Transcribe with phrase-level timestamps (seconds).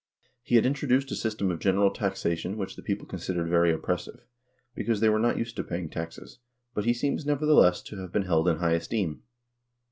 [0.41, 4.25] He had introduced a system of general taxation which the people considered very oppressive,
[4.73, 6.39] because they were not used to paying taxes,
[6.73, 9.21] but he seems, nevertheless, to have been held in high esteem.